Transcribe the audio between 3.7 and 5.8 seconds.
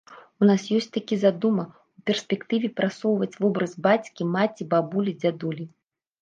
бацькі, маці, бабулі, дзядулі.